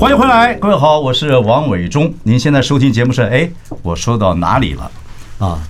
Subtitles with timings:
[0.00, 2.10] 欢迎回来，各位好，我是王伟忠。
[2.22, 3.50] 您现在收听节目是哎，
[3.82, 4.90] 我说到哪里了
[5.38, 5.60] 啊？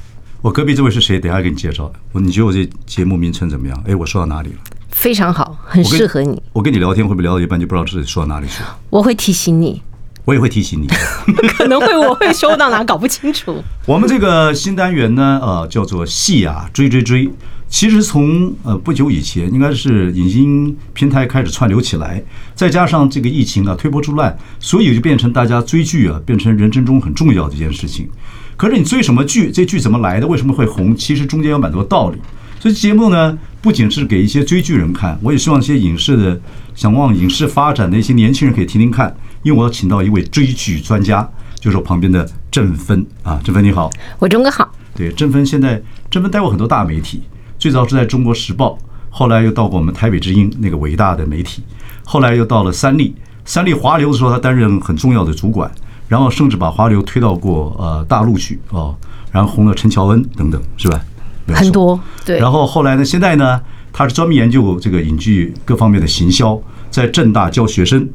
[0.40, 1.18] 我隔壁这位是谁？
[1.18, 1.90] 等一下给你介绍。
[2.12, 3.84] 你觉得我这节目名称怎么样？
[3.88, 4.58] 哎，我说到哪里了？
[4.90, 6.28] 非常好，很适合你。
[6.28, 8.78] 我跟，我跟你聊天会不会聊到一半就不知道自己说到哪里去了？
[8.88, 9.82] 我会提醒你，
[10.24, 10.86] 我也会提醒你。
[11.56, 13.62] 可能会我会说到哪搞不清楚。
[13.86, 17.30] 我们这个新单元呢，呃，叫做戏啊追追追。
[17.68, 22.20] 其实从呃不久以前，应该是影音平台开始串流起来，
[22.52, 28.08] 再加上这个疫情啊推波助澜，所以就变成大家追剧啊变成人生中很重要的一件事情。
[28.56, 29.52] 可是你追什么剧？
[29.52, 30.26] 这剧怎么来的？
[30.26, 30.96] 为什么会红？
[30.96, 32.18] 其实中间有蛮多道理。
[32.58, 36.40] 所以节目呢，不仅是给一些追剧人看，我也希望一些影视的
[36.74, 39.16] 想往影视发展的一些年轻人可以听听看。
[39.42, 44.70] 因为我要请到一位追剧专家，就是我旁边的郑芬啊，郑芬你好，我钟哥好。
[44.94, 47.22] 对，郑芬现在郑芬待过很多大媒体。
[47.58, 48.78] 最早是在中国时报，
[49.10, 51.62] 后来又到过我们台北之音那个伟大的媒体，
[52.04, 53.14] 后来又到了三立。
[53.44, 55.70] 三立华流的时候，他担任很重要的主管，
[56.08, 58.94] 然后甚至把华流推到过呃大陆去哦，
[59.30, 61.00] 然后红了陈乔恩等等，是吧？
[61.48, 62.38] 很多对。
[62.38, 63.60] 然后后来呢，现在呢，
[63.92, 66.60] 他是专门研究这个影剧各方面的行销，
[66.90, 68.08] 在政大教学生。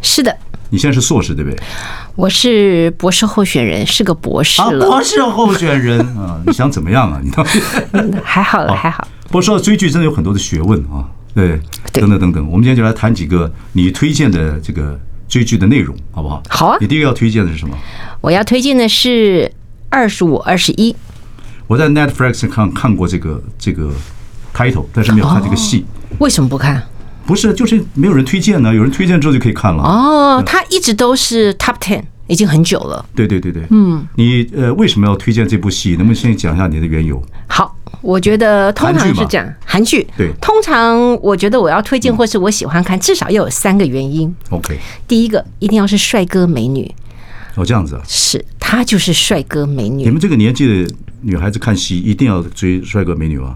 [0.00, 0.34] 是的。
[0.70, 1.58] 你现在是硕士对不对？
[2.14, 4.86] 我是博士候选人，是个博士了。
[4.86, 7.20] 博士候选人 啊，你想怎么样啊？
[7.22, 7.60] 你到底
[8.22, 9.06] 还好了，还好。
[9.28, 11.60] 不过说到追剧，真的有很多的学问啊，对，
[11.92, 12.46] 等等等等。
[12.46, 16.42] 我们今天就来谈几个你推荐的这个追剧的内容，好不好？
[16.48, 16.78] 好啊。
[16.80, 17.76] 你第一个要推荐的是什么？
[18.20, 19.44] 我要推荐的是
[19.88, 20.92] 《二十五二十一》。
[21.66, 23.90] 我在 Netflix 看看过这个这个
[24.54, 25.84] title，但是没有看这个戏。
[26.18, 26.82] 为什么不看？
[27.28, 28.74] 不是，就是没有人推荐呢。
[28.74, 29.82] 有人推荐之后就可以看了。
[29.82, 33.04] 哦，他一直都是 Top Ten，已经很久了。
[33.14, 35.90] 对对对对，嗯，你呃为什么要推荐这部戏？
[35.90, 37.22] 能不能先讲一下你的缘由？
[37.46, 40.06] 好，我觉得通常是这样，韩剧。
[40.16, 44.34] 对，通常我觉得我要推荐或是我喜欢看，至少要有三个原因。
[44.48, 46.90] OK，第一个一定要是帅哥美女。
[47.56, 48.02] 哦，这样子啊？
[48.08, 50.04] 是，他就是帅哥美女。
[50.04, 53.54] 你们这个年纪的女孩子看戏一定要追帅哥美女吗？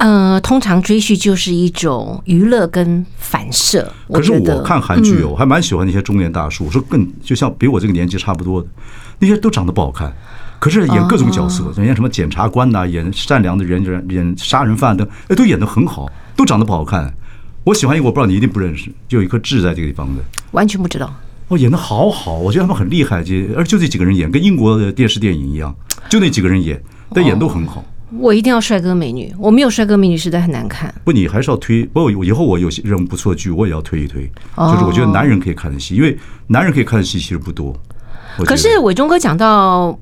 [0.00, 3.86] 呃，通常追剧就是一种娱乐跟反射。
[4.10, 8.68] 可是我看韩剧哦，我还蛮喜欢那些中年大叔，我说更就像比我这个年纪差不多的
[9.18, 10.10] 那些都长得不好看，
[10.58, 17.12] 可是演各种角色，演什么检察官呐，演善良的人，演杀人犯的，哎，都演得很好，都长得不好看。
[17.64, 20.22] 我喜欢一个，我不知道你一定不认识，就有一颗痣在这个地方的，
[20.52, 21.14] 完全不知道。
[21.48, 25.74] 哦，演得好好，我觉得他们很厉害，就而就这几个人演，跟英国的电视电影一样，
[26.08, 27.84] 就那几个人演，但演都很好。
[28.18, 30.92] 我一定要帅哥美女，我没有帅哥美女实在很难看。
[31.04, 31.84] 不，你还是要推。
[31.84, 34.24] 不过以后我有些任务不错的剧，我也要推一推。
[34.56, 37.74] 就是我觉得男人可以看的戏，因为男人可以看的戏其实不多。
[38.44, 39.98] 可是伟忠哥讲到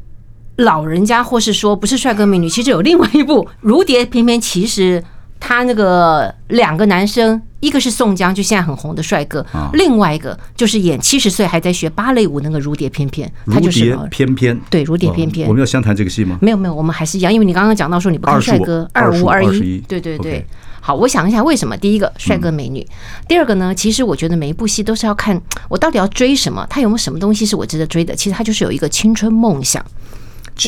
[0.56, 5.02] 老人家，或是说不是帅哥美女，其实有另外一部《如蝶翩翩》，其实
[5.38, 7.40] 他那个两个男生。
[7.60, 9.42] 一个是宋江，就现在很红的帅哥；
[9.72, 14.60] 另外一个就是演七十岁还在学芭蕾舞那个如蝶翩翩，他就是如蝶翩翩。
[14.70, 15.48] 对，如蝶翩翩。
[15.48, 16.38] 我们要相谈这个戏吗？
[16.40, 20.44] 没有没有，我们还是一样，因为你刚刚讲到说你不看帅哥，二五二一，对对对。
[20.80, 21.76] 好，我想一下为什么？
[21.76, 22.86] 第一个帅哥美女，
[23.26, 23.74] 第二个呢？
[23.74, 25.38] 其实我觉得每一部戏都是要看
[25.68, 28.14] 我到底要追什么，他有没有什么东西是我值得追的？
[28.14, 29.84] 其实他就是有一个青春梦想。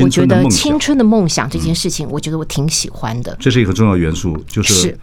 [0.03, 3.35] 我觉得青春的梦想这件事情，我觉得我挺喜欢的。
[3.41, 4.99] 这是一个重要元素，就是。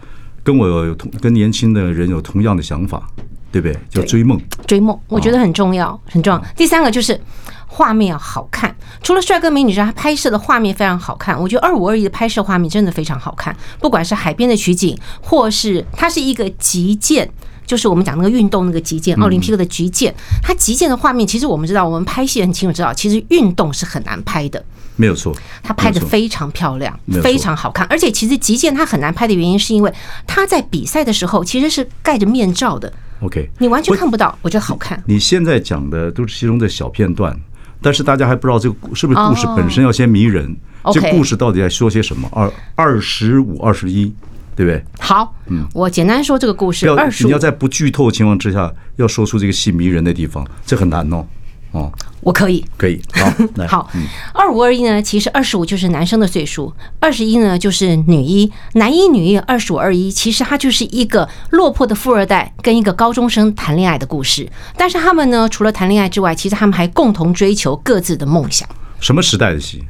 [0.48, 3.06] 跟我有同跟年轻的人有同样的想法，
[3.52, 3.78] 对不对？
[3.90, 6.42] 叫追梦，追梦，我觉得很重要，很重要。
[6.56, 7.20] 第三个就是
[7.66, 11.38] 画面要好看，除了帅哥美女之外，他拍摄的画面非常好看。
[11.38, 17.30] 我觉得二五二一的拍摄画面真的非常好看，不管是海边的取景，或是它是一个极简，
[17.66, 24.64] 就是我们讲那个运动那个击剑，奥林匹克的击剑，它击剑的画面，其实我们知道，我们拍戏很清楚知道，其实运动是很难拍的。
[24.98, 27.86] 没有错，他拍的非常漂亮，非常好看。
[27.88, 29.90] 而且其实极限他很难拍的原因，是因为
[30.26, 32.92] 他在比赛的时候其实是盖着面罩的。
[33.20, 35.00] OK，你完全看不到，我觉得好看。
[35.06, 37.34] 你现在讲的都是其中的小片段，
[37.80, 40.54] 但是大家还不知道这个是不是故事本身要先迷人。
[40.92, 42.28] 这故事到底在说些什么？
[42.32, 44.12] 二二十五二十一，
[44.56, 44.82] 对不对？
[44.98, 46.88] 好，嗯，我简单说这个故事。
[46.88, 51.26] 二十，你要在不剧透的情况之下，要说出这个戏迷人的地方，这很难哦。
[51.72, 53.90] 哦，我可以，可以，好，来 好，
[54.32, 64.50] 二五二一呢，其实二十五就是男生的岁数，二十一呢就是女一，男一女一，二十五二一，其实它就是一个落魄的富二代跟一个高中生谈恋爱的故事。
[64.76, 68.66] 但是他们呢，除了谈恋爱之外，其实他们还共同追求各自的梦想。
[68.98, 69.84] 什么时代的戏？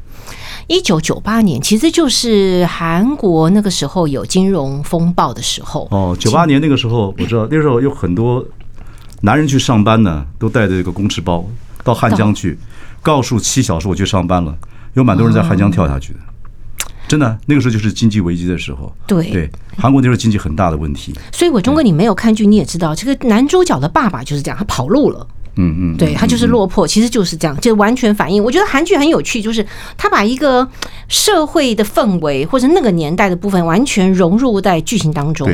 [0.66, 5.88] 一九九八年，其实就是韩国那个时候有金融风暴的时候。
[5.90, 8.44] 哦，九八年那个时候，我知道那时候有很多
[9.22, 11.42] 男人去上班呢，都带着一个公事包。
[11.88, 12.58] 到汉江去，
[13.00, 14.54] 告诉七小时我去上班了，
[14.92, 16.18] 有蛮多人在汉江跳下去的，
[17.08, 18.94] 真的，那个时候就是经济危机的时候。
[19.06, 21.14] 对对，韩国那时候经济很大的问题。
[21.32, 25.26] 所以伟忠哥，你没有看剧，你也知道，这个男主角的爸爸就是这样，他跑路了。
[25.60, 28.44] 嗯嗯，对，他就是落魄，其实就是这样，就完全反映。
[28.44, 30.68] 我觉得韩剧很有趣，就是他把一个
[31.08, 35.48] 社会的氛围或者那个年代的部分完全融入在剧情当中。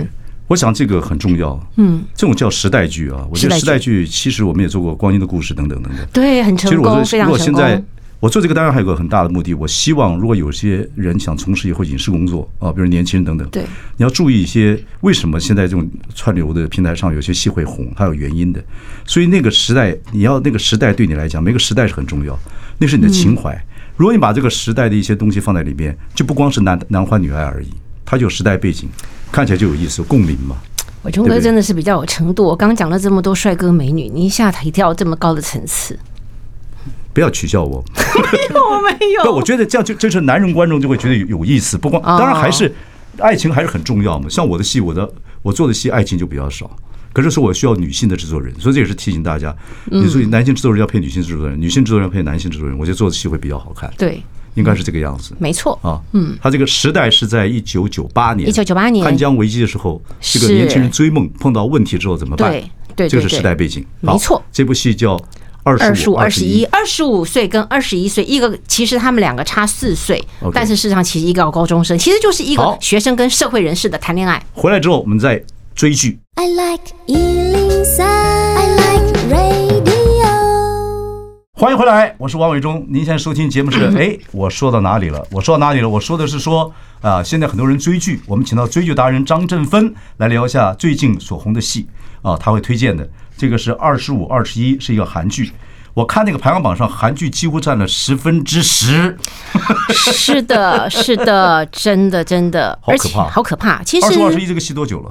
[0.46, 3.26] 我想这个很重要，嗯，这种叫时代剧啊。
[3.31, 7.26] 我觉得时代剧其实我们也做过《光阴的故事》等等等等，对，很成功，非常成功。
[7.26, 7.82] 如果现在
[8.20, 13.62] 我做这个，当然还有个很大的目的，我希望如果有些人想从事以后影视工作啊，比如年轻人等等，对，
[13.96, 18.62] 你要注意一些为什么现在这种串流的平台上有些戏会红，它有原因的。
[19.05, 22.38] 所以那个时代，你要那个时代对你来讲，每个时代是很重要，
[22.79, 23.58] 那是你的情怀。
[23.97, 27.69] 如果你把这个时代的一些东西放在里面，就不光是男男欢女爱而已，
[28.05, 28.88] 它就有时代背景。
[29.35, 30.55] 看起来就有意思，共鸣嘛。
[31.03, 32.45] 伟忠哥真的是比较有程度。
[32.45, 35.99] 我刚刚讲了这么多帅哥美女，你一下提到这么高的层次，
[37.13, 37.85] 不要取笑我。
[38.31, 39.25] 没有，我没有。
[39.25, 41.77] 不，我觉得这样就就是男人观众就会觉得有有意思。
[41.77, 42.73] 不光当然还是
[43.19, 44.29] 爱情还是很重要嘛。
[44.29, 46.71] 像我的戏，我的我做的戏爱情就比较少。
[47.13, 49.53] 可是说我需要女性的制作人，所以这也是提醒大家，
[49.87, 53.93] 你说男性制作人要配女性制作人，女性制作人要配男性制作人，我觉得做的戏会比较好看。
[53.99, 54.23] 对。
[54.55, 55.79] 应该是这个样子，没错。
[55.83, 59.05] 啊，嗯，他这个时代是在一九九八年，一九九八年。
[59.05, 62.51] 汉江危机的时候，这个年轻人追梦碰到问题之后怎么办？
[62.51, 62.65] 对
[62.97, 64.43] 对，这个是时代背景，没错。
[64.53, 65.21] 这部戏叫
[65.65, 70.23] 二十五、二十一，二十五岁跟二十一岁，一个其实他们两个差四岁，
[70.53, 74.41] 但是事实上其实一个高中生，其实就是一个学生跟社会人士的谈恋爱。
[74.53, 75.43] 回来之后我们再
[75.75, 76.19] 追剧。
[76.37, 76.93] I like
[81.64, 82.84] 欢迎回来，我是王伟忠。
[82.90, 85.26] 您现在收听节目是 哎，我说到哪里了？
[85.31, 85.88] 我说到哪里了？
[85.88, 86.70] 我说的是说
[87.00, 91.87] 啊，现在很多人追剧，我们请到追剧达人张振芬来聊一下最近所红的戏
[92.20, 93.08] 啊，他会推荐的
[93.38, 95.52] 这个是二十五二十一，是一个韩剧。
[95.94, 99.16] 我看那个排行榜上，韩剧几乎占了十分之十。
[99.90, 103.82] 是的， 是的，真的真的，好可怕，好可怕。
[103.82, 105.11] 其实二十五二十一这个戏多久了？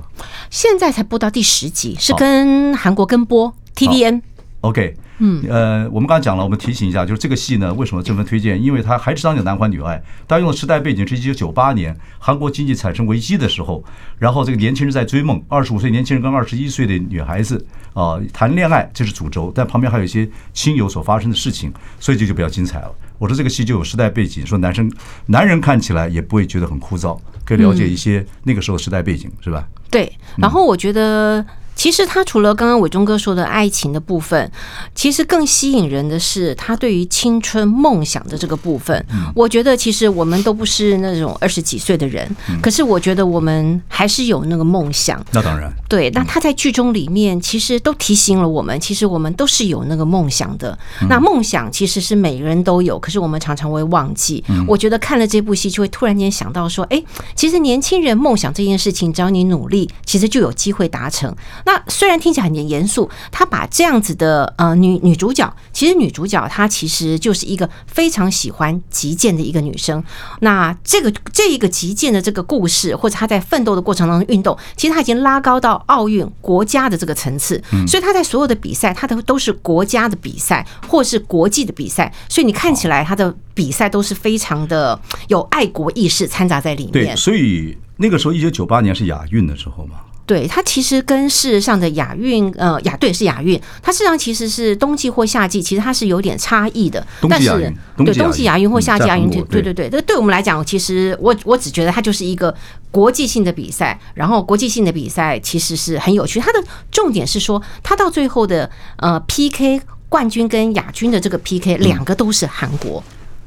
[0.51, 4.21] 现在才播到第十集，是跟韩国跟播 TVN。
[4.61, 4.95] OK。
[5.19, 8.61] 嗯，呃，我们刚才讲了，我们提醒一下，就是这个戏呢，为什么这么推荐？
[8.61, 13.83] 因为它还是讲男欢女爱，它用的时代背景是一九九八年韩国经济产生危机的时候，
[14.17, 17.63] 然后这个年轻人在追梦，二十五岁年轻人跟二十一岁的女孩子
[17.93, 22.91] 啊谈恋爱，这是主轴，但旁边还有一些亲友所发生的事情，所以这就比较精彩了。
[23.19, 24.91] 我说这个戏就有时代背景，说男生
[25.27, 29.67] 男人看起来也不会觉得很枯燥，可以了解一些那个时候时代背景，是吧？
[29.91, 31.45] 对，然后我觉得。
[31.75, 34.51] 其实他除了刚刚伟忠哥说的爱情的部分，
[34.95, 39.05] 其实更吸引人的是他对于青春梦想的这个部分。
[39.35, 45.23] 我觉得其实我们都不是那种二十几岁的人，可是我觉得我们还是有那个梦想。
[45.31, 46.09] 那当然，对。
[46.11, 50.77] 那他在剧中里面其实都提醒了我们，其实我们都是有那个梦想的。
[51.09, 54.43] 那梦想其实是每个人都有，可是我们常常会忘记。
[54.67, 57.03] 我觉得看了这部戏，就会突然间想到说，哎，
[57.35, 61.33] 其实年轻人梦想这件事情，只要你努力，其实就有机会达成。
[61.65, 70.03] 那虽然听起来很严肃，他把这样子的呃女女主角，其实女主角她其实就是一个非常喜欢击剑的一个女生。
[70.41, 77.61] 那这个这一个击剑的这个故事，或者她在奋斗的过程当中运动，其实她已经拉高到奥运国家的这个层次。
[77.87, 82.13] 所以她在所有的比赛，她的都是国家的比赛，或是国际的比赛。
[82.27, 86.91] 所以你看起来她的比赛都是非常的有爱国意识掺杂在里面。
[86.91, 89.95] 对，所以那个时候一九九八年是亚运的时候嘛。
[90.25, 97.05] 对，它其实跟事实上的亚运，呃，亚对是亚运，它事实上其实是冬季或夏季，其实它是有点差异的。
[97.29, 102.55] 但是，对冬季亚运或夏季亚运，对对对，这对我们来讲，其实我我只觉得它就是一个
[102.89, 106.39] 国际性的比赛，然后国际性的比赛其实是很有趣。
[106.39, 113.03] 它的重点是说，它到最后的呃 PK 冠军跟亚军的这个 PK，两个都是韩国。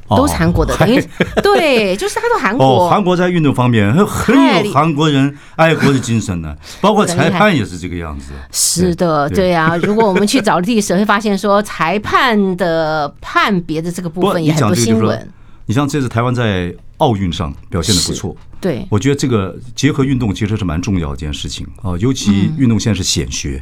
[0.09, 1.09] 都是韩国的，因为
[1.43, 2.89] 对，就是他都韩国。
[2.89, 8.33] 韩国在运动方面很有韩国人爱国的精神呢，包括裁判也是这个样子。
[8.53, 9.77] 是的，对啊。
[9.79, 15.29] 如果我们去找历史，会发现说 裁判的判别的这个部分也很不新闻。
[15.69, 23.61] 你像这次台湾在奥运上表现的不错，对，我觉得这个结合运动其实是蛮重要的一件事情啊，尤其运动现在是显学，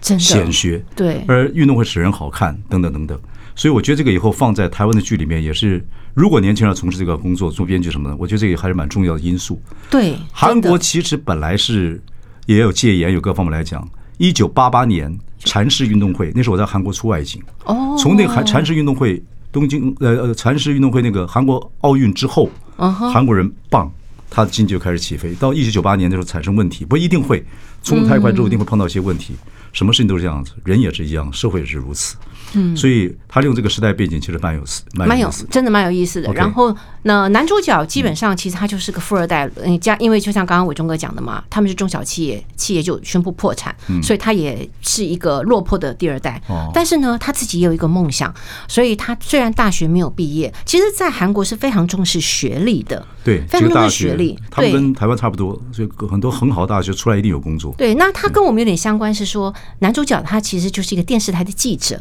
[0.00, 3.18] 真的显学，对，而运动会使人好看，等等等等。
[3.60, 9.60] 所以我觉得这个以后放在台湾的剧里面也是，如果年轻人要从事这个工作，做编剧什么的，我觉得这个还是蛮重要的因素。
[9.90, 12.02] 对，韩国其实本来是
[12.46, 13.86] 也有戒严，有各方面来讲。
[14.16, 17.42] 一九八八年禅师运动会，那时候我在韩国出外景。
[17.66, 22.48] 哦，从那个韩禅师运动会，东京呃呃禅师运动会那个韩国奥运之后，
[22.78, 23.92] 韩国人棒，
[24.30, 25.34] 他的经济就开始起飞。
[25.34, 27.44] 到一九九八年的时候产生问题，不一定会
[27.82, 29.34] 冲太快之后一定会碰到一些问题。
[29.70, 32.16] 什么事情都是这样子，人也是一样，社会也是如此。
[32.54, 36.32] 嗯，所以他利用这个时代背景，其实蛮有思，蛮有真的蛮有意思的。
[36.32, 46.40] 然后，那男主角基本上其实他就是个富二代，嗯，家因为就像刚刚伟忠哥讲的嘛，他们是中小企业，企业就宣布破产，所以他也是一个落魄的第二代。
[46.74, 48.32] 但是呢，他自己也有一个梦想，
[48.68, 53.06] 所以他虽然大学没有毕业，其实，在韩国是非常重视学历的。
[53.22, 57.74] 对，非常重视学历，他们跟台湾差不多，所以很多很好的大学出来一定有工作。
[57.76, 62.00] 对，那他跟我们有点相关，是说男主角他其实就是一个电视台的记者。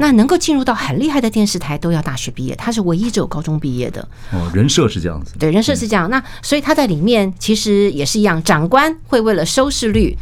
[0.00, 2.54] 那能够进入到很厉害的电视台，都要大学毕业。
[2.56, 4.06] 他是唯一只有高中毕业的。
[4.32, 5.34] 哦，人设是这样子。
[5.38, 6.08] 对，人设是这样。
[6.10, 10.16] 那所以他在里面其实也是一样，长官会为了收视率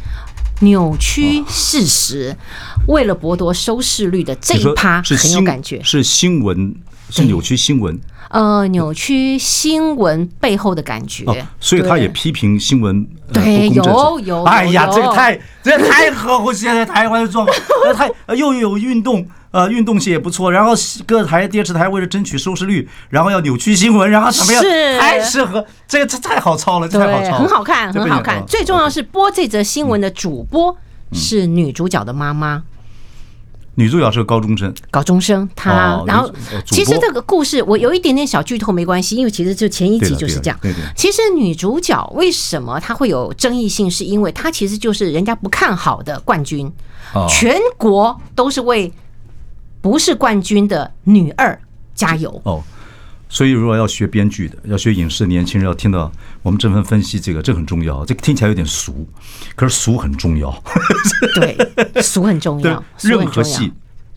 [0.61, 2.35] 扭曲事实，
[2.87, 5.81] 为了剥夺收视率的这一趴很有感觉。
[5.83, 6.75] 是新闻，
[7.09, 7.99] 是扭曲新闻。
[8.29, 11.25] 呃，扭曲新闻背后的感觉。
[11.59, 13.07] 所以他也批评新闻。
[13.31, 14.43] 对，有有。
[14.43, 17.57] 哎呀，这个太，这个太合乎现在台湾的状况，
[17.95, 19.27] 太又有运动。
[19.49, 20.73] 呃，运动性也不错，然后
[21.07, 24.61] 各台电视台为了争取收视率，然后要扭曲新闻，然后什么样？
[24.61, 28.45] 是太适合这个，这太好抄了，这太好抄了，很好看，很好看。
[28.45, 30.75] 最重要是播这则新闻的主播
[31.13, 32.61] 是女主角的妈妈，
[33.77, 35.47] 女主角是个高中生，高中生。
[35.55, 36.33] 她然后
[36.65, 40.59] 其实这个故事我有一点点小剧透没关系，因为其实就前一集就是这样。
[40.95, 46.71] 其实女主角为什么她会有争议性，是因为她其实就是人家不看好的冠军，
[47.29, 48.91] 全国都是为。
[49.79, 51.57] 不是冠军的女二，
[51.93, 52.61] 加油哦！
[53.29, 58.05] 所以如果要学编剧的，要学影视的年轻人，要听到我们这份分析，这个这很重要。
[58.05, 59.07] 这个听起来有点俗，
[59.55, 60.63] 可是俗很重要。
[61.35, 62.83] 对，俗很重要。
[63.03, 63.71] 任何戏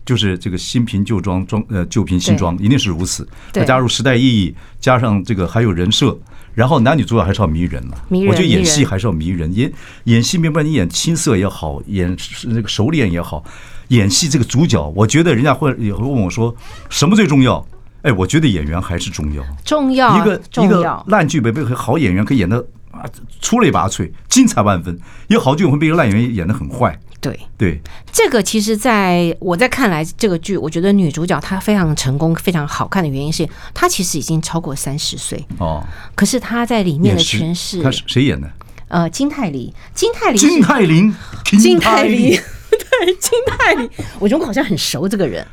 [0.05, 3.27] 就是这个新瓶旧装，装呃旧瓶新装，一定是如此。
[3.51, 6.17] 再加入时代意义，加上这个还有人设，
[6.55, 8.05] 然后男女主角还是要迷人了。
[8.09, 9.71] 我觉得演戏还是要迷人，演
[10.05, 13.43] 演戏，明白你演青涩也好，演那个熟练也好。
[13.89, 16.55] 演戏这个主角，我觉得人家会也会问我说，
[16.89, 17.65] 什么最重要？
[18.03, 22.57] 哎，我觉得演员还是重要，重要一个一个烂剧本被好演员可以演的
[22.91, 23.05] 啊
[23.39, 26.99] 出类拔萃、精彩万分，有好剧本会被一个烂演员演的很坏。
[27.19, 27.39] 对。
[27.57, 27.79] 对，
[28.11, 35.83] 这个其实在我在看来，这个剧我觉得女主角她非常成功、非常好看的原因是，她其实已经超过三十岁哦，
[36.15, 38.49] 可是她在里面的诠释，她是谁演的？
[38.87, 41.13] 呃，金泰梨，金泰梨，金泰梨，
[41.45, 42.39] 金泰梨。
[42.71, 45.45] 对，金泰梨，我觉得我好像很熟这个人，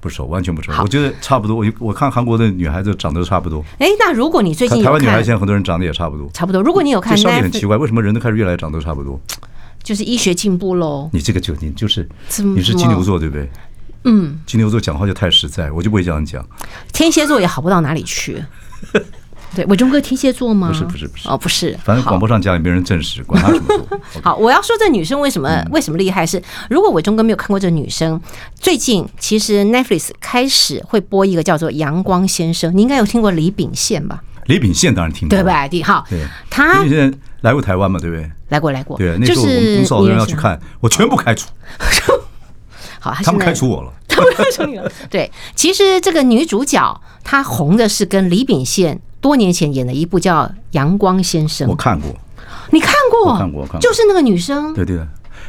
[0.00, 0.72] 不熟，完全不熟。
[0.82, 1.56] 我觉得差不多。
[1.56, 3.64] 我我看韩国的女孩子长得都差不多。
[3.78, 6.62] 哎，那如果你最近台湾女孩现在很多人长得也差不多，差不多。
[6.62, 9.20] 如果你有看，这很奇怪，为什么人都开始越来越长得都差不多？
[9.82, 11.08] 就是医学进步喽。
[11.12, 12.08] 你这个就你就是
[12.54, 13.48] 你是金牛座对不对？
[14.04, 16.46] 嗯，金牛座讲话就太实在，我就不会这样讲。
[16.92, 18.42] 天蝎座也好不到哪里去。
[19.54, 20.68] 对，伟忠哥天蝎座吗？
[20.68, 21.76] 不是不是不是哦，不是。
[21.84, 24.00] 反正广播上讲也没人证实，管他什么座。
[24.22, 26.24] 好，我要说这女生为什么为什么厉害？
[26.24, 28.20] 是如果伟忠哥没有看过这女生，
[28.54, 34.22] 最近其实 Netflix 开始会播一个叫做《阳光先生》，你应该有听过李秉宪吧？
[34.46, 35.66] 李秉宪当然听过，对吧？
[35.66, 36.06] 第好，
[36.48, 37.98] 他李秉宪来过台湾嘛？
[37.98, 38.30] 对不对？
[38.50, 38.96] 来过来过。
[38.98, 41.48] 对，那时候我们公司好多人要去看，我全部开除。
[43.00, 43.92] 好，他们开除我了。
[44.06, 44.90] 他们开除你了。
[45.08, 49.00] 对，其实这个女主角她红的是跟李秉宪。
[49.20, 52.10] 多年前演的一部叫《阳光先生》，我看过，
[52.70, 53.32] 你看过？
[53.32, 54.72] 我看过，看过，就是那个女生。
[54.74, 55.00] 对对，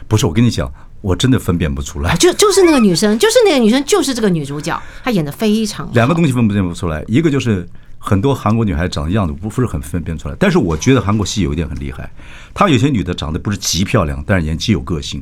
[0.07, 2.15] 不是我跟你讲，我真的分辨不出来。
[2.17, 5.93] 就就是那个女生，就是那个女生，就是这个女主角，她演的非常好。
[5.93, 12.11] 两个东西分辨不出来，一个就是很多韩国女孩长的样子不不是很分辨出来，但是我觉得韩国戏有一点很厉害，
[12.53, 15.21] 她有些女的长得不是极漂亮，但是演技有个性。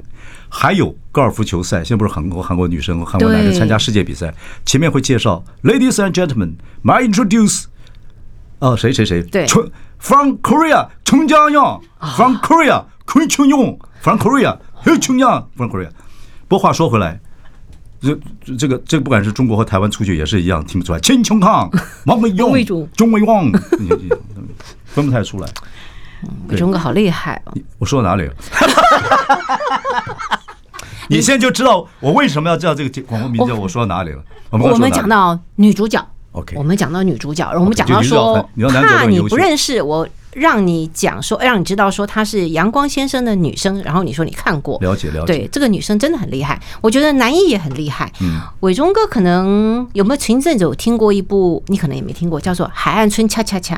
[0.52, 4.34] 还有高尔夫球赛，现在不是韩国韩国女生、韩国男生参加世界比赛，
[4.66, 6.54] 前面会介绍，Ladies and gentlemen,
[6.84, 7.66] may introduce。
[8.60, 9.24] 哦，谁谁谁？
[9.24, 9.48] 对
[10.00, 15.90] ，From Korea，陈江阳；From Korea，昆庆勇；From Korea，黑琼阳；From Korea。
[16.48, 17.20] 不过话说回来，
[18.02, 18.20] 这
[18.58, 21.00] 这个这个不管是中国和台湾出去也是一样，听不出来。
[21.00, 21.70] 陈琼康、
[22.06, 23.50] 王伟勇、钟伟旺，
[24.86, 25.48] 分不太出来。
[26.50, 27.54] 伟忠哥好厉害哦！
[27.78, 28.34] 我说到哪里了？
[31.08, 34.22] 你现在就知道我为什么要叫这个广播名叫我说到哪里了？
[34.50, 36.06] 我们讲到女主角。
[36.40, 45.28] OK，我们讲到女主角，我们讲到说，怕你不认识我让你讲说，让你知道说她是阳光先生的女生，然后你说你看过，了解了解。
[45.28, 48.12] 对，这个女生真的很厉害，我觉得男一也很厉害。
[48.22, 53.76] 嗯，伟忠哥可能有没有前阵子有听过一部，你可能也没听过，叫做《海岸村恰恰恰》。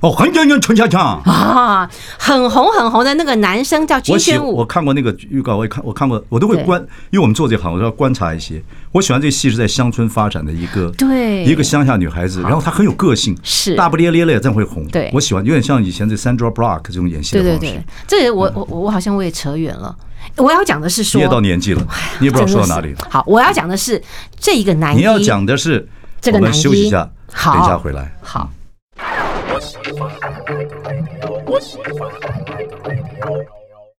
[0.00, 1.88] 哦，很很很陈恰恰啊，
[2.18, 4.56] 很红很红的那个男生叫金宣武。
[4.56, 6.80] 我看过那个预告，我也看，我看过，我都会观，
[7.10, 8.62] 因为我们做这行，我都要观察一些。
[8.92, 14.86] 我喜欢这个戏是在乡村发展的一个，对，一个乡下女孩子，然后她很有个性，是大不咧咧的，真会红。
[14.86, 17.58] 对，我喜欢，有点像以前这 Sandra Block 这种演戏的方式。
[17.58, 19.94] 对对对，这个我我我好像我也扯远了。
[20.36, 21.86] 我要讲的是说，你也到年纪了，
[22.20, 22.98] 你也不知道说到哪里了。
[23.10, 24.02] 好，我要讲的是
[24.38, 25.86] 这一个男一，你要讲的是
[26.22, 28.10] 这个男一，我们休息一下，好，等一下回来。
[28.22, 28.50] 好。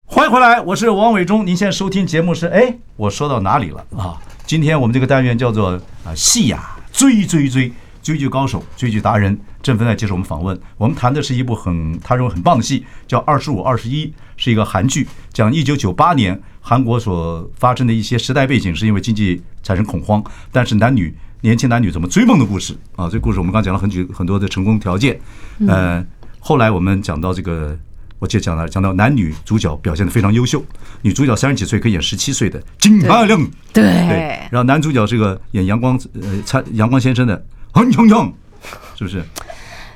[0.07, 1.47] 欢迎回来，我是王伟忠。
[1.47, 4.19] 您现在收听节目是哎，我说到哪里了啊？
[4.47, 7.71] 今天我们这个单元叫做啊戏呀追追追
[8.03, 10.59] 追剧高手追剧达人郑芬来接受我们访问。
[10.79, 14.07] 我们谈的是一部很他认为很棒的戏，叫《二十五二十一》，
[14.39, 22.75] 是一个韩剧，讲一九九八年韩国所发生的一些时代背景，是因为经济产生恐慌，但是男女年轻男女怎么追梦的故事。
[22.97, 23.09] 啊。
[23.09, 25.19] 这个故事我们刚讲了很久很多的成功条件，
[25.67, 26.05] 呃，
[26.39, 27.77] 后来我们讲到这个。
[28.21, 30.63] 我就讲了，讲到男女主角表现的非常优秀，
[31.01, 33.41] 女主角三十几岁可以演十七岁的金发亮，
[33.73, 37.43] 对，对，然后男主角这个演阳光呃参阳光先生的
[37.73, 38.31] 很阳阳，
[38.95, 39.25] 是不是？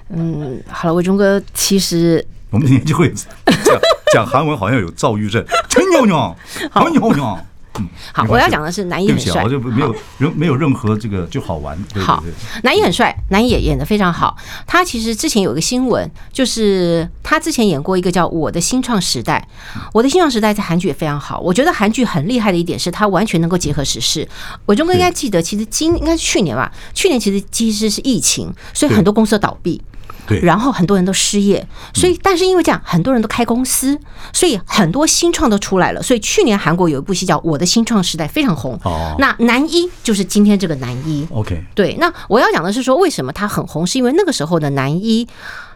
[0.08, 3.78] 嗯，好了，伟忠哥，其实我们年纪会讲
[4.14, 6.34] 讲韩文，好像有躁郁症，陈阳阳，
[6.70, 7.46] 很阳阳。
[7.78, 11.76] 嗯，好，我要讲的是男一很帅，我就没有任没有任何这个就好玩。
[11.96, 12.22] 好，
[12.62, 14.36] 男一很帅，男一也演得非常好。
[14.66, 19.48] 他其实之前有一个新闻，就是他之前演过一个叫《我的新创时代》，
[19.92, 21.40] 《我的新创时代》在韩剧也非常好。
[21.40, 24.28] 我觉得韩剧很厉害的一点是，它完全能够结合时事。
[24.66, 29.82] 伟忠哥应该记得，其实今应该是去年吧，去年其实其实是疫情，所以很多公司都倒闭。
[30.26, 33.98] 对，然后很多人都失业，所以但是因为这样，很多人都开公司，
[34.32, 36.02] 所以很多新创都出来了。
[36.02, 38.78] 所以去年韩国有一部戏叫《我的新创时代》，非常红。
[38.84, 41.26] 哦，那男一就是今天这个男一。
[41.30, 41.94] OK，对。
[42.00, 43.86] 那我要讲的是说，为什么他很红？
[43.86, 45.28] 是因为那个时候的男一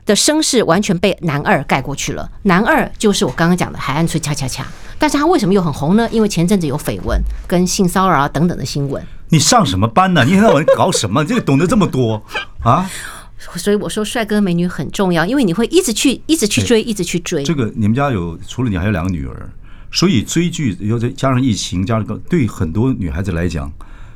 [0.07, 2.31] 的声势完全被男二盖过去了。
[2.45, 4.63] 男二就是我刚刚讲的《海岸村恰恰恰》，
[4.99, 6.09] 但是他为什么又很红呢？
[6.11, 9.05] 因为前阵子有绯闻跟性骚扰啊等等的新闻。
[9.29, 10.25] 你上什么班呢？
[10.25, 11.23] 你一天到晚搞什么？
[11.23, 12.23] 这个懂得这么多
[12.65, 12.91] 啊？
[13.39, 17.43] 所以我说，帅哥美女很重要，因为你会一直去，一直去追，一直去追。
[17.45, 19.49] 这个你们家有除了你还有两个女儿，
[19.93, 23.73] 所以追剧又再加上疫情，加上个对很多女孩子来讲，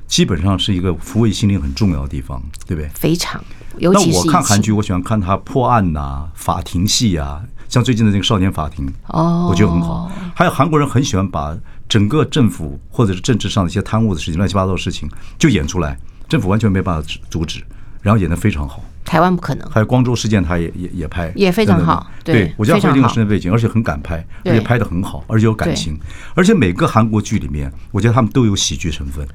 [0.09, 2.91] 基本上是一个抚慰心灵很重要的地方，对不对？
[2.95, 3.43] 非常，
[3.79, 10.11] 尤其是那我看韩剧，我喜欢看他破案呐、啊、法庭戏啊，像最近的那个《少年法庭》，哦，我觉得很好。
[10.35, 11.57] 还有韩国人很喜欢把
[11.89, 15.09] 整个政府或者是政治上的一些贪污的事情、乱七八糟的事情
[15.39, 15.97] 就演出来，
[16.29, 17.63] 政府完全没办法阻止，
[18.03, 18.85] 然后演得非常好。
[19.13, 22.11] 台湾不可能，还有光州事件，他也也也拍，也非常好。
[22.25, 26.01] 对，我觉得会这个时代背景，而且很敢拍，而且拍的很好，而且有感情，
[26.35, 29.29] 而且每个韩国剧里面，我觉得他们都有喜剧成分。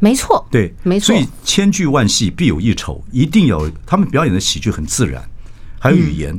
[0.00, 1.06] 没错，对，没错。
[1.06, 5.22] 所以千剧万戏必有一丑，一定要他们表演的喜剧很自然，
[5.78, 6.36] 还有语言，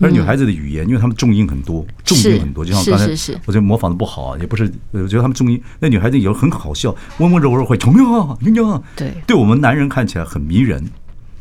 [0.00, 3.06] 而女孩子的语言，因为他们重音很多，重音很多，就像刚才，
[3.46, 10.84] 我觉得模仿的不好啊，也不是，我觉得他们重音，那女孩子有很好笑，温温柔柔会， 重啊，重啊，对，对我们男人看起来很迷人。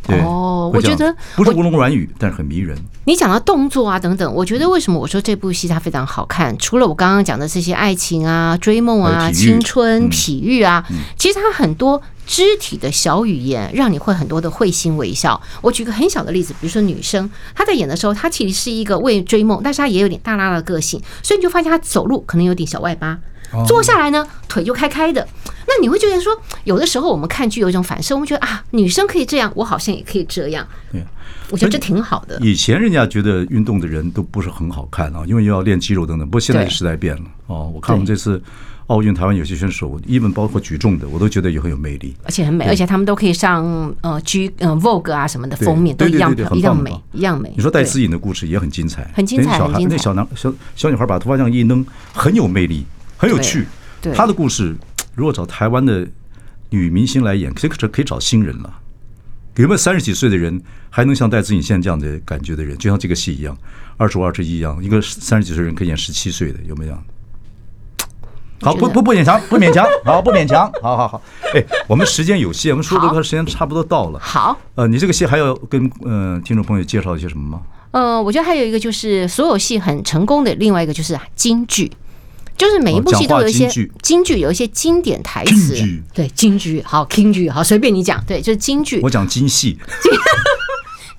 [0.08, 2.78] 哦，我觉得不是吴龙软语，但是很迷人。
[3.06, 6.56] 你讲到动作啊等等，我觉得为什么我说这部戏它非常好看？
[6.58, 10.86] 除了我刚刚讲的这些爱情啊、追梦啊、青春、体育啊，
[11.18, 15.40] 其实它很多肢体的小语言，让你会很多的会心微笑。
[15.62, 23.18] 我举个很小的例子，比如说女生她在演的时候，她其实是一个为追梦，但是她也有点大拉的个性，所以你就发现她走路可能有点小外八。
[23.68, 25.28] 坐下来呢，腿就开开的。
[25.68, 26.34] 那你会觉得说，
[26.66, 30.68] 有的时候我们看剧有一种反射，我们觉得啊，女生可以这样，我好像也可以这样。
[30.92, 31.02] 对，
[31.50, 32.38] 我觉得这挺好的。
[32.42, 36.28] 以前人家觉得运动的人都不是很好看啊，因为又要练肌肉等等。
[36.28, 37.72] 不过现在时代变了哦。
[37.74, 38.42] 我看我们这次
[38.88, 43.64] 奥运，台湾有些选手，even 包括举重的，我都觉得也很有魅力，而且很美，而且他们都可以上
[44.02, 47.54] 呃 G 呃 Vogue 啊什么的封面，都一样一样美，一样美。
[47.56, 49.96] 你说戴思颖的故事也很精彩，很精彩，很精彩。
[49.96, 52.86] 那小男小小女孩把头发这样一扔，很有魅力，
[53.22, 53.68] 很有趣。
[54.16, 54.76] 他的故事，
[55.14, 56.08] 如果找台湾的
[56.72, 58.80] 女明星来演，可以可以找新人了。
[59.58, 63.56] 有没有三十几岁的人还能像戴资颖现在这样的感觉的人，就像这个戏一样，
[63.98, 66.98] 二十五、二十一一样，一个三十几岁人可以演十七岁的，有没有？
[68.64, 71.22] 好，不不不勉强，不勉强， 好，不勉强，好好好。
[71.54, 74.20] 哎，我们时间有限，我们说这个时间差不多到了。
[74.20, 77.62] 好，呃，你这个戏还要跟呃听众朋友介绍一些什么吗？
[77.92, 81.92] 呃，我觉得还有一个就是所有戏很成功的，另外一个就是京剧。
[82.62, 83.68] 就是每一部戏都有一些
[84.04, 85.76] 京剧，有一些经典台词。
[86.14, 88.24] 对，京剧好，京剧好，随便你讲。
[88.28, 89.00] 对，就是京剧。
[89.02, 89.76] 我讲京戏。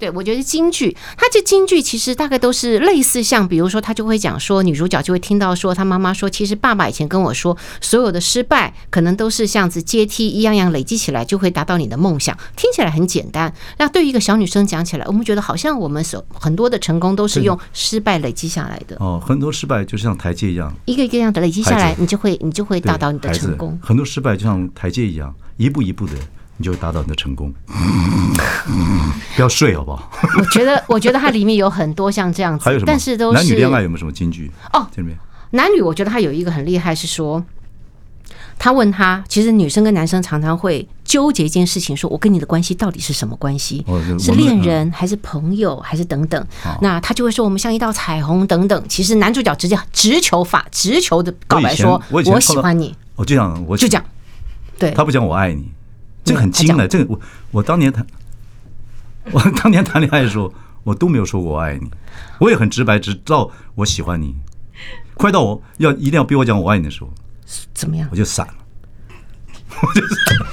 [0.03, 12.37] 对，我觉得京剧，它这京剧其实大概都是类似，像比如说，他就会讲说，女主角就会听到说，她妈妈说，其实爸爸以前跟我说，所有的失败可能都是像子阶梯一样样累积起来，就会达到你的梦想。
[12.57, 18.97] 听起来很简单，那对于一个小女生讲起来，我们觉得好像我们所很多的成功都是用失败累积下来的。
[18.99, 23.79] 哦，很多失败就像台阶一样，一个一个样的累积下来，你就会你就会达到你的成功。
[23.81, 26.15] 很多失败就像台阶一样，一步一步的。
[26.63, 27.53] 你就会达到你的成功。
[29.35, 30.09] 不要睡，好不好？
[30.39, 32.87] 我觉得，我觉得它里面有很多像这样子，还有什么？
[32.87, 34.49] 但是都是男女恋爱有没有什么金句？
[34.73, 35.19] 哦，这里面
[35.51, 37.45] 男女，我觉得他有一个很厉害，是说
[38.59, 43.85] 他问他，其实女生跟男生常常会纠结一件事情，说我跟你的关系到底是什么关系？
[44.21, 46.47] 是恋人还是朋友还是等等？
[46.81, 48.85] 那他就会说我们像一道彩虹等等。
[48.89, 52.95] 其实男主角直接直球法，直球的告白说我喜欢你。
[53.17, 54.05] 我就讲，我就讲，
[54.79, 55.69] 对，他不讲我爱你。
[56.25, 58.07] 这个很精的，这个我我当年谈，
[59.33, 60.53] 我当年谈恋爱的时候，
[60.85, 61.91] 我都没有说过我爱你，
[62.39, 64.35] 我也很直白，只知道我喜欢你。
[65.15, 67.11] 快到我要一定要逼我讲我爱你的时候，
[67.75, 68.09] 怎么样？
[68.11, 68.55] 我就散了，
[69.83, 70.47] 我就散了。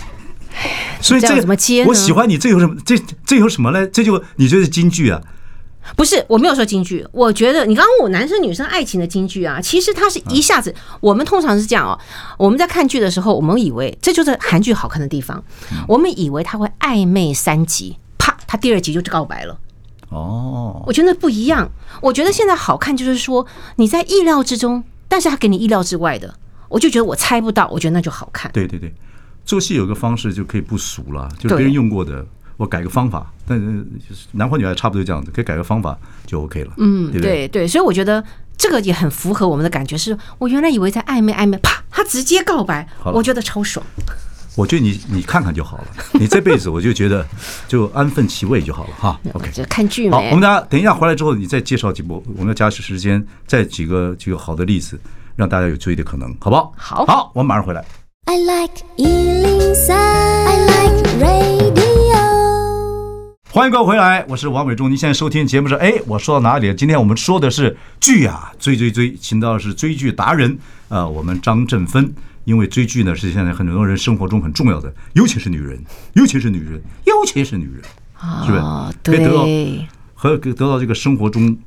[1.02, 1.86] 所以这怎么接？
[1.86, 2.76] 我喜欢你，这有什么？
[2.86, 3.88] 这这有什么呢？
[3.88, 5.22] 这就你觉得金句啊？
[5.96, 7.06] 不是，我没有说京剧。
[7.12, 10.74] 我觉得你刚刚问我男生女生爱情的京剧啊，其实它是一下子。
[11.00, 11.98] 我们通常是这样哦，
[12.38, 15.44] 我们在看剧的时候，我们以为这就是韩剧好看的地方。
[15.88, 19.58] 我们以为他会暧昧三集，啪，他第二集就告白了。
[20.10, 21.70] 哦，我觉得不一样。
[22.02, 23.46] 我觉得现在好看就是说
[23.78, 26.34] 你在意料之中，但是他给你意料之外的，
[26.68, 28.52] 我就觉得我猜不到，我觉得那就好看。
[28.52, 28.94] 对对对，
[29.46, 32.26] 做戏有个方式就可以不俗了，就是别人用过的。
[32.60, 33.86] 我改个方法，但是
[34.34, 36.74] 男欢女爱差不多这样子，可以改个方法就 OK 了。
[36.76, 38.22] 嗯，对对对，所以我觉得
[38.58, 39.98] 这个也很符合我们的感觉。
[39.98, 43.86] 是我原来以为在暧昧暧昧，啪，他直接告白，我觉得超爽。
[44.58, 45.88] 我觉得你你看看就好了，
[46.20, 47.26] 你这辈子我就觉得
[47.66, 49.18] 就安分其位就好了哈。
[49.32, 50.10] OK，就看剧。
[50.10, 55.00] 好，我们大家等一下回来之后，你再介绍几部，我们要加时间，再几个几个好的例子，
[55.38, 56.74] 让大家有追的可能，好不好？
[56.76, 57.86] 好，好，我们马上回来。
[58.26, 61.89] I like 103, I like radio
[63.52, 64.92] 欢迎各位回来，我是王伟忠。
[64.92, 66.74] 您现在收听节目是哎，我说到哪里了？
[66.76, 70.52] 今天我们说的是剧啊，追追追，请到的是追剧达人
[70.88, 72.14] 啊、呃，我们张振芬。
[72.44, 75.84] 因为追剧呢是现在很多人生活中很重要的，尤其是女人，
[76.14, 77.82] 尤其是女人，尤其是女人，
[78.46, 78.62] 是不是？
[79.02, 79.48] 可以得到
[80.14, 81.58] 和得到这个生活中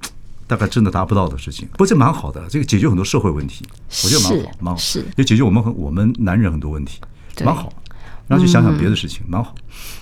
[0.47, 3.64] 大概真的达不到的事情，不过这蛮好的，这个解决很多社会问题，
[4.05, 7.01] 我觉得蛮好，蛮好，是也解决我们很我们男人很多问题，
[7.45, 7.73] 蛮好。
[8.29, 9.55] 然后去想想别的事情，蛮好。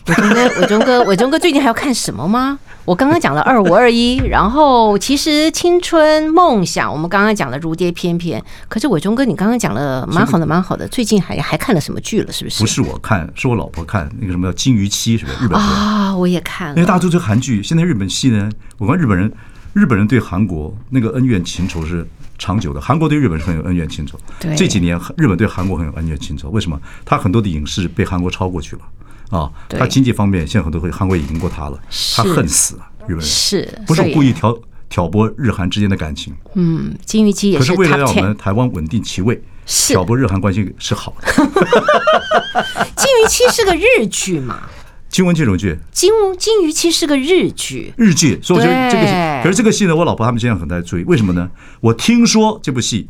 [0.06, 2.58] 伟忠哥，伟忠哥，伟忠哥，最近还要看什么吗？
[2.84, 8.42] 我刚刚讲了二五二一，然后其实青春梦想，我们刚刚讲了如蝶翩翩。
[8.68, 10.88] 可是伟忠哥，你刚刚讲了蛮好的，蛮好的。
[10.88, 12.32] 最近还还看了什么剧了？
[12.32, 12.60] 是不是？
[12.60, 15.44] 不是我看，是我老婆看那个什么叫《金鱼妻》，是不是？
[15.44, 16.74] 日本啊，我也看了。
[16.74, 19.30] 因为大家都追韩剧，现在日本戏呢，我看日本人，
[19.74, 22.06] 日本人对韩国那个恩怨情仇是。
[22.40, 24.18] 长久的韩国对日本是很有恩怨情仇。
[24.40, 26.48] 对，这几年日本对韩国很有恩怨情仇。
[26.48, 26.80] 为什么？
[27.04, 29.52] 他很多的影视被韩国超过去了啊！
[29.68, 31.78] 他经济方面现在很多会韩国也赢过他了。
[32.16, 36.34] 他恨死了日本人，是不是故意挑挑拨日韩之间的感情？
[36.54, 37.66] 嗯，金鱼姬也是。
[37.66, 41.30] 可是为了让我们台湾稳定其位，挑拨日韩关系是好的。
[42.96, 44.62] 金鱼姬是个日剧嘛？
[45.10, 51.50] 金文这种剧，金金鱼妻是个日剧，日剧，所以我觉得这个戏，可是这个戏呢，我老婆他们现在很在追，为什么呢？
[51.80, 53.08] 我听说这部戏，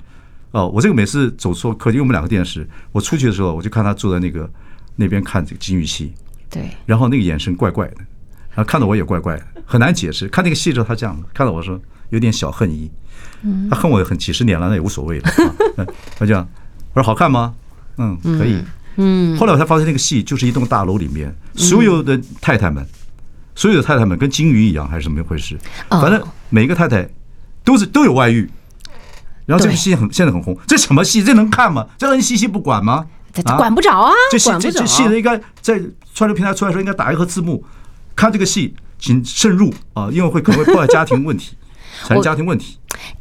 [0.53, 4.51] 哦，我这个每次走错客厅，因为我们两个电视，我出去的时候，我就看他坐在那个
[4.97, 6.11] 那边看这个金鱼妻，
[6.49, 7.97] 对，然后那个眼神怪怪的，
[8.49, 10.27] 然后看到我也怪怪的，很难解释。
[10.29, 12.91] 看那个戏之后，他这样看到我说有点小恨意，
[13.71, 15.31] 他恨我很几十年了，那也无所谓了。
[16.19, 16.49] 他这样，
[16.95, 17.55] 我说好看吗？
[17.99, 18.57] 嗯，可以。
[18.97, 22.87] 嗯，后来我才发现那个戏就是一栋大楼里面所有的太太们，
[23.55, 25.59] 所有的太太们跟金鱼一样还是怎么一回事？
[25.89, 27.09] 反正每一个太太
[27.65, 28.51] 都是都有外遇，
[29.47, 31.23] 然后这个戏很现在很红，这什么戏？
[31.23, 31.87] 这能看吗？
[31.97, 33.07] 这 NCC 不管吗？
[33.45, 34.13] 啊，管不着啊！
[34.31, 35.81] 这戏这这戏呢，应该在
[36.13, 37.65] 串流平台出来的时候应该打一个字幕，
[38.17, 41.55] 看这个戏请慎入啊，因为会可能会破坏家庭问题，
[42.03, 42.79] 产生家庭问题。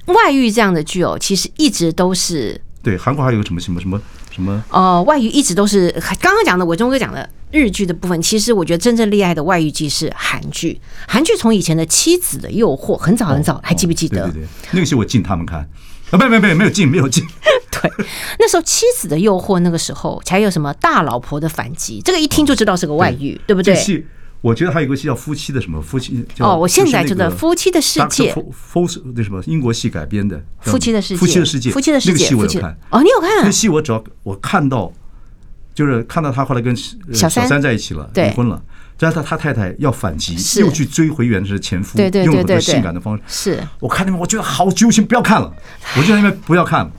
[0.08, 4.02] 外遇这样的剧哦，其实一直都是对韩国还有什么什么什么。
[4.32, 4.64] 什么？
[4.70, 8.22] 哦，外遇一直都是刚刚讲的，我忠哥讲的日剧的部分。
[8.22, 10.80] 其实我觉得真正厉害的外遇剧是韩剧。
[11.08, 14.24] 韩剧从以前的《妻子的诱惑》很早很早，还记不记得？
[14.26, 15.68] 对对对，那个戏我禁他们看
[16.12, 17.26] 啊，没有没有没有没有禁没有禁。
[17.72, 17.92] 对，
[18.38, 23.74] 那时候《妻子的诱惑》那个时候才有什么大老婆的反击，这个一听就知道是个外遇，对不对？
[24.42, 31.16] 我觉得还有一个戏叫《夫妻的什么夫妻》哦，我现在觉得《夫妻的世界》夫那什么英国戏改编的《夫妻的世界》。
[31.20, 32.78] 夫妻的世界，夫妻的世界，那个戏我有看。
[32.90, 33.30] 哦，你有看？
[33.44, 34.92] 那戏我只要我看到，
[35.74, 36.74] 就是看到他后来跟
[37.10, 38.62] 呃小三在一起了，离婚了，
[38.98, 43.24] 但是他他太太要反击，又去追回原是前夫，对对对对对用很多性感的方式。
[43.28, 45.54] 是我看那边，我觉得好揪心，不要看了。
[45.98, 46.92] 我就在那边不要看了，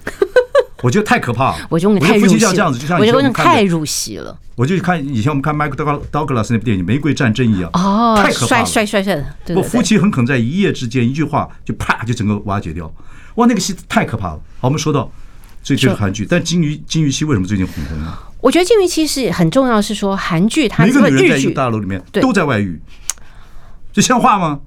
[0.82, 1.66] 我觉得太可怕了。
[1.68, 4.36] 我觉得你太夫入戏了，妻要这样子，就像我觉得太入戏了。
[4.56, 8.64] 我就看以前我们看 Michael Douglas 那部电影《玫瑰战争》一样，哦，太可怕了。
[8.64, 9.62] 帅帅帅帅的，对。
[9.62, 12.92] 夫妻很可能在一夜之间一句话就啪就整个瓦解掉。
[13.36, 14.40] 哇，那个戏太可怕了。
[14.60, 15.10] 好，我们说到
[15.62, 18.18] 这就是韩剧，但金鱼金鱼期为什么最近红红呢？
[18.40, 22.80] 我觉得金鱼期是很重要，是说韩剧它每个女人在一个，大楼里面都在外遇，
[23.92, 24.60] 这像话吗？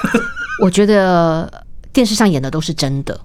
[0.62, 3.18] 我觉得电视上演的都是真的。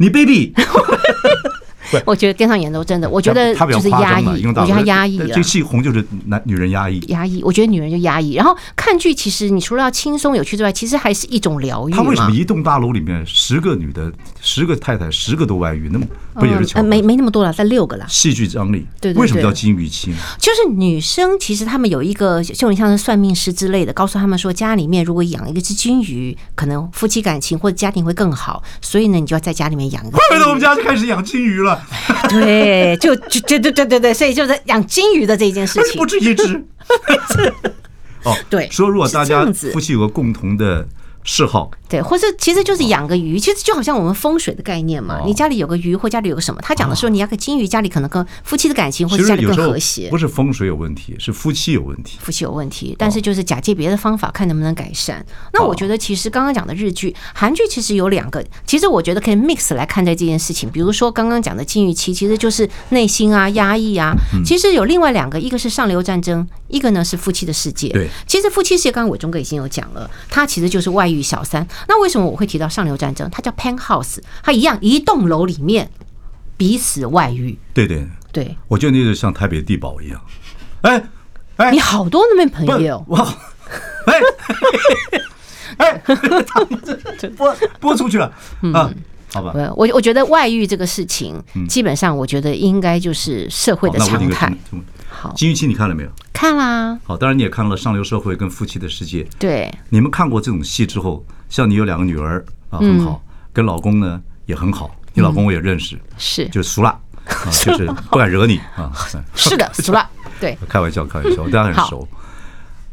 [0.00, 0.54] 你 baby，
[2.04, 5.42] 我觉得电视上演的都真的，我觉得他就是压抑，用大陆我觉得他压抑这。
[5.48, 7.00] 戏红就是男女人压抑。
[7.08, 8.34] 压抑，我觉得女人就压抑。
[8.34, 11.96] 然后看剧，其实你除了要轻松有趣之外，其实还是一种疗愈嘛。
[11.96, 15.88] 他为什么一栋大楼里面十个女的，十个太太，十个都外遇？
[15.90, 18.04] 那么不也是巧呃，没没那么多了，在六个了。
[18.08, 18.86] 戏剧张力。
[19.00, 20.18] 对对对为什么叫金鱼期呢？
[20.38, 28.62] 就是女生，其实她们有一个，就你像是算命师之类的，告诉他们说，家里面如果养一个只金鱼，可能夫妻感情或者家庭会更好。
[28.82, 30.58] 所以呢，你就要在家里面养一个金怪不得我们。
[30.60, 31.77] 家就开始养金鱼了，
[32.28, 36.06] 对，就就就对对对对，所以就是养金鱼的这一件事情不。
[36.06, 36.64] 止一只。
[38.24, 40.86] 哦，对说如果大家夫妻有个共同的
[41.30, 45.24] 嗜好，对，或者其实就是养个鱼，其实就好像我们风水的概念嘛哦。
[45.26, 50.16] 你家里有个鱼，或家里有个什么，他讲的时候你要个金鱼，家里可能跟夫妻的感情或其者家里更和谐不。
[50.16, 52.16] 是风水有问题，是夫妻有问题。
[52.22, 55.22] 夫妻有问题，但是就是假借别的方法，看能不能改善。
[55.52, 60.70] 那我觉得其实刚刚讲的日剧、韩剧其实有两个，其实我觉得可以 mix 来看待这件事情。
[60.70, 64.14] 比如说刚刚讲的禁欲期，其实就是内心啊、压抑啊。
[64.46, 67.90] 其实有另外两个，一个是上流战争，一个呢是夫妻的世界。
[67.90, 71.66] 对，其实夫妻世界刚刚伟忠哥已经有讲了，他其实就是外遇小三。
[71.88, 73.28] 那为什么我会提到上流战争？
[73.30, 75.90] 它叫 penthouse，它一样一栋楼里面
[76.56, 77.58] 彼此外遇。
[77.72, 78.56] 对对，对。
[78.68, 80.20] 我觉得那就像台北地堡一样。
[80.82, 81.02] 哎
[81.56, 81.70] 哎。
[81.70, 83.26] 你，好多那边朋友，哇，
[84.06, 84.20] 哎
[85.76, 86.80] 哎，他们
[87.18, 88.32] 这播播出去了。
[88.62, 88.72] 嗯，
[89.32, 89.52] 好吧。
[89.54, 94.52] 呃，我我觉得外遇这个事情，基本上我觉得应该就是社会的常态
[95.20, 96.10] 好，金玉期你看了没有？
[96.32, 99.24] 看啦，好，当然你也看了《上流社会》跟《夫妻的世界》。
[99.38, 103.20] 对，你们看过这种戏之后，像你有两个女儿啊，很好，
[103.52, 104.94] 跟老公呢也很好。
[105.14, 108.92] 你老公我也认识，是就是俗辣啊， 就是不敢惹你啊。
[109.34, 112.06] 是的， 熟了，对，开玩笑，开玩笑，大家很熟。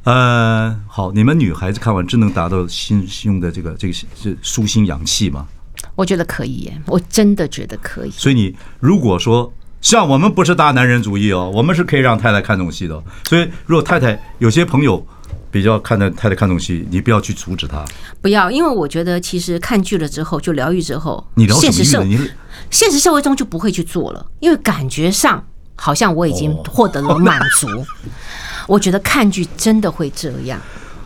[0.05, 5.45] 呃，好，你们女孩子看完真能达到心胸的这个这个是舒心养气吗？
[5.95, 8.09] 我觉得可以耶，我真的觉得可以。
[8.11, 9.53] 所以你如果说
[9.85, 13.03] 像我们不是大男人主义哦，我们是可以让太太看这种戏的哦。
[13.29, 15.05] 所以如果太太有些朋友
[15.51, 17.85] 比较看的太太看这种戏，你不要去阻止他。
[18.19, 21.23] 不要，因为我觉得其实看剧了之后，就疗愈之后，
[21.61, 22.23] 现实社么意思？
[22.23, 22.31] 你
[22.71, 25.45] 现实社会中就不会去做了，因为感觉上
[25.75, 27.67] 好像我已经获得了满足。
[28.67, 30.59] 我觉得看剧真的会这样。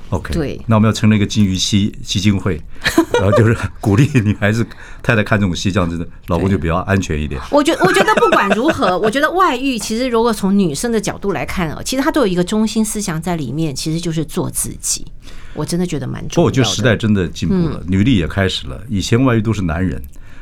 [0.10, 2.60] OK，对那我们要成立一个金鱼期基金会，
[3.14, 4.66] 然后就是鼓励女孩子
[5.04, 7.40] 太太看这种戏，这样子的老公就比较安全一点。
[7.52, 15.06] 我觉我觉得不管如何， 我觉得外遇其实如果从女生的角度来看哦，其实它都有一个中心思想在里面，其实就是做自己。
[15.54, 16.36] 我真的觉得蛮重要的。
[16.36, 18.82] 不过我觉得时代真的进步了，女力也开始了。
[18.90, 20.02] 以前外遇都是男人，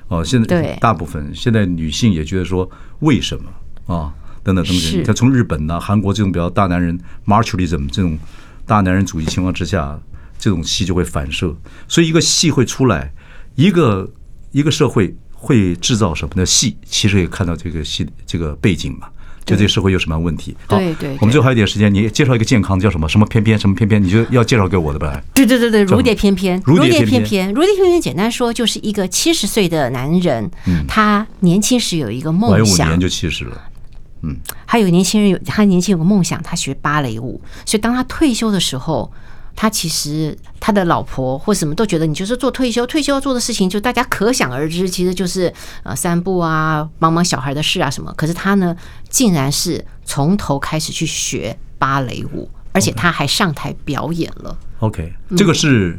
[0.10, 4.76] 哦，现在对大部分现在女性也觉得说为什么啊等等等等。
[4.76, 8.18] 是你看从日本呐、韩国这种比较大男人 m a r c h a l i s m 这种
[8.68, 10.00] 大男人主义情况之下，
[10.38, 11.56] 这种戏就会反射，
[11.88, 13.12] 所以一个戏会出来，
[13.56, 14.08] 一个
[14.52, 16.46] 一个社会会制造什么呢？
[16.46, 19.08] 戏其实也看到这个戏这个背景嘛。
[19.46, 20.54] 就这个社会有什么样问题？
[20.68, 25.24] 好对对对我们最后还有一点时间，你介绍一个健康叫什么什么偏偏什么偏偏，你就要介绍给我的吧？
[25.34, 30.52] 对对对对，如蝶翩翩，如蝶翩翩翩翩，如蝶翩翩，简单说就是一个七十岁的男人，
[30.86, 33.58] 他年轻时有一个梦想五想年，就七十了。
[34.66, 39.12] 还有年轻人有他年轻有个梦想，他学芭蕾舞，所以当他退休的时候，
[39.56, 45.52] 他其实他的老婆或什么都觉得你就是做退休，退休要做的事情就大家可想而知，其实就是
[45.84, 48.14] 呃散步啊，帮忙小孩的事啊什么。
[48.16, 48.76] 可是他呢，
[49.10, 54.58] 竟然是从头开始去学芭蕾舞，而且他还上台表演了。
[54.80, 55.98] OK，这个是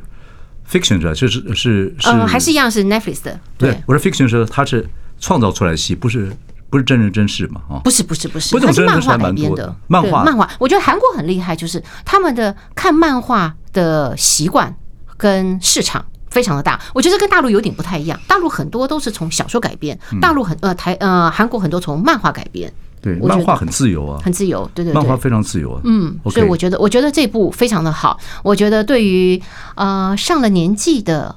[0.71, 1.13] fiction 是吧？
[1.13, 6.33] 就是是是，呃，还是一样是 Netflix 的，对，我说 fiction 是它是创造出来的戏，不是
[6.71, 7.61] 不是真人真事嘛？
[7.71, 14.75] 啊，不是不是不是，它是漫画改编的漫画漫画，我觉得韩国很厉害，就是他们的看漫画的习惯
[15.17, 16.79] 跟市场非常的大。
[16.95, 24.95] 我觉得跟大陆有点不太一样，大陆很多都是从小说改编，大陆很呃台呃韩国很多从漫画改编，对，漫画很自由啊，很自由，对对对。
[24.95, 25.81] 漫画非常自由啊。
[25.85, 28.19] 嗯，所以我觉得，我觉得这部非常的好。
[28.43, 29.41] 我觉得对于
[29.75, 31.35] 呃上了年纪的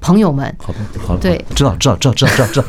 [0.00, 2.66] 朋友们，好的，好的，对知道知道知道知道知道，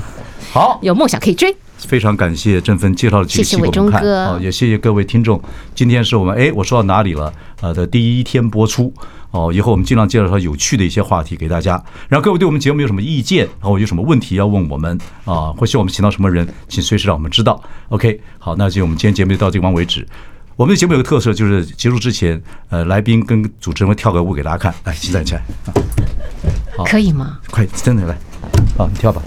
[0.54, 1.56] 好，有梦想可以追。
[1.78, 5.42] 非常感谢振芬介绍的几个戏给我们看，好，也谢谢各位听众。
[5.74, 7.34] 今天是我们哎，我说到哪里了？
[7.62, 8.94] 呃的第一天播出
[9.32, 11.82] 哦，以后我们尽量介绍有趣的一些话题给大家。
[12.10, 17.64] 然后各位对我们节目有什么意见，然后有什么问题要问我们啊，或希望我们请到什么人，请随时让我们知道。
[17.88, 20.06] OK，好，那就我们今天节目就到这地方为止。
[20.58, 24.76] 我们的节目有个特色，就是结束之前，呃，来宾跟主持人会跳个舞给大家看。
[24.84, 25.42] 来，现在起来，
[26.76, 27.40] 好，可以吗？
[27.50, 28.18] 快，真的来，
[28.78, 29.24] 好，你跳吧。